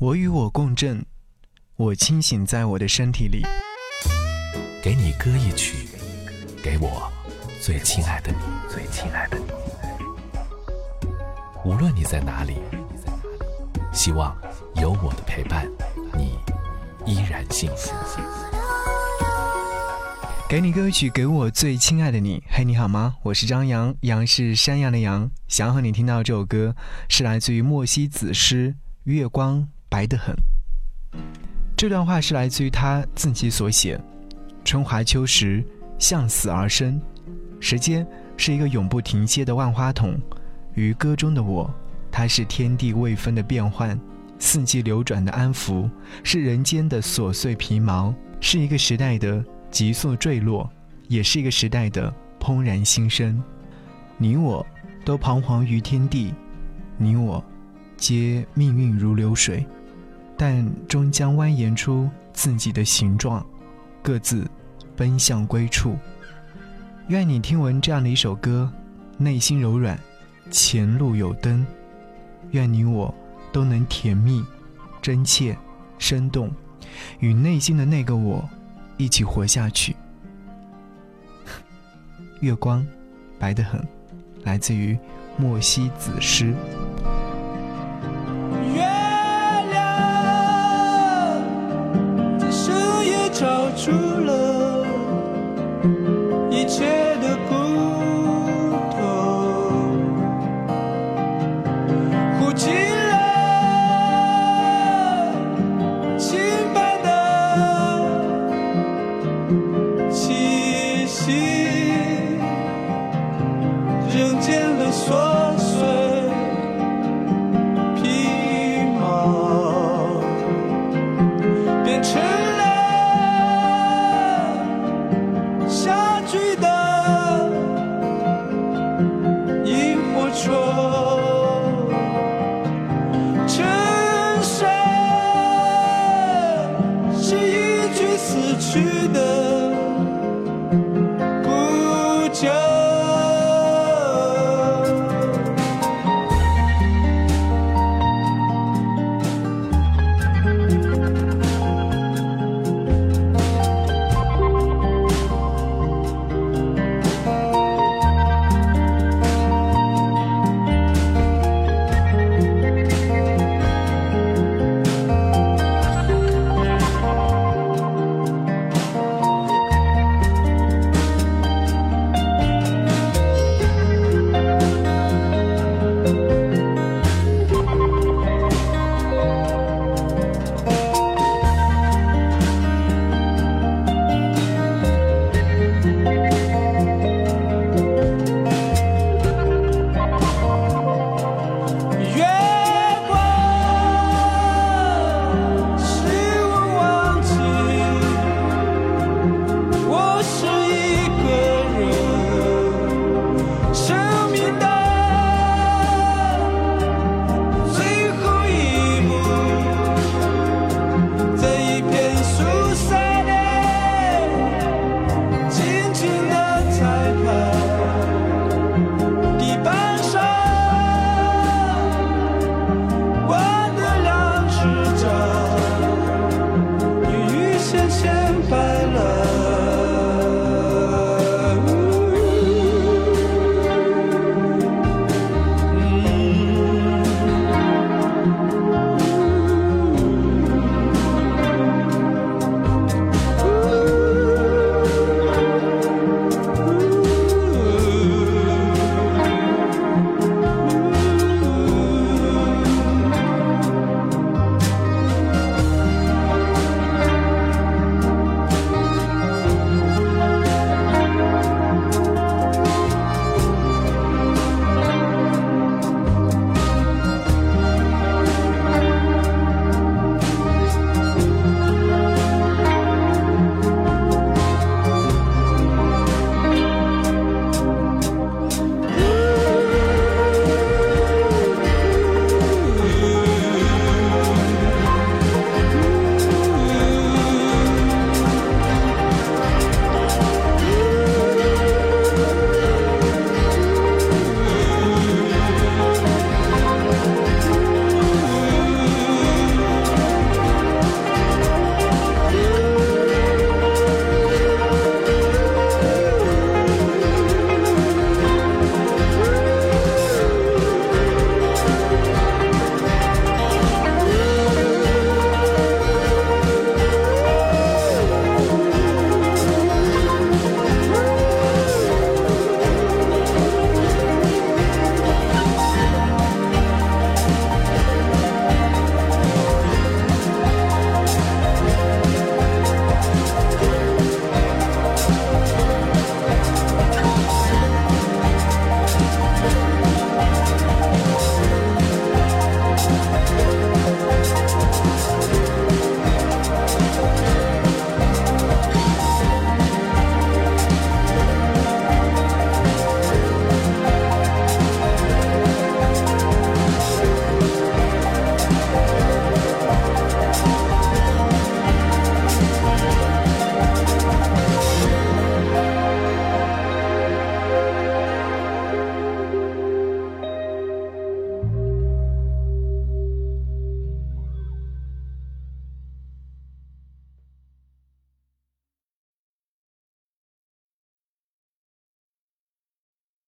[0.00, 1.04] 我与我共振，
[1.74, 3.42] 我清醒在我的身体里。
[4.80, 5.88] 给你歌一曲，
[6.62, 7.10] 给我
[7.60, 8.38] 最亲爱的你，
[8.72, 9.46] 最亲爱的你。
[11.64, 12.58] 无论你在哪里，
[13.92, 14.32] 希望
[14.76, 15.68] 有我的陪伴，
[16.16, 16.38] 你
[17.04, 17.92] 依然幸福。
[20.48, 22.40] 给你歌曲，给我最亲爱的你。
[22.48, 23.16] 嘿，你好吗？
[23.24, 25.28] 我是张扬，杨是山羊的羊。
[25.48, 26.76] 想和你听到这首歌，
[27.08, 28.70] 是来自于莫西子诗
[29.02, 29.58] 《月光》。
[29.88, 30.34] 白得很。
[31.76, 34.00] 这段话是来自于他自己所写
[34.64, 35.64] ：“春华秋实，
[35.98, 37.00] 向死而生。
[37.60, 40.20] 时间是一个永不停歇的万花筒。
[40.74, 41.72] 于歌中的我，
[42.10, 43.98] 它是天地未分的变幻，
[44.38, 45.88] 四季流转的安抚，
[46.24, 50.68] 是人间的琐碎皮毛，是一个时代的急速坠落，
[51.06, 53.40] 也是一个时代的怦然心生。
[54.16, 54.66] 你我
[55.04, 56.34] 都彷徨于天地，
[56.96, 57.44] 你我
[57.96, 59.64] 皆命运如流水。”
[60.38, 63.44] 但终将蜿蜒出自己的形状，
[64.00, 64.48] 各自
[64.96, 65.96] 奔向归处。
[67.08, 68.72] 愿你听闻这样的一首歌，
[69.16, 69.98] 内心柔软，
[70.50, 71.66] 前路有灯。
[72.52, 73.12] 愿你我
[73.50, 74.44] 都能甜蜜、
[75.02, 75.58] 真切、
[75.98, 76.50] 生动，
[77.18, 78.48] 与内心的那个我
[78.96, 79.96] 一起活下去。
[82.40, 82.86] 月光，
[83.40, 83.84] 白得很，
[84.44, 84.96] 来自于
[85.36, 86.54] 莫西子诗。